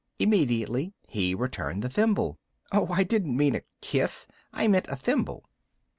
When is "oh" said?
2.71-2.87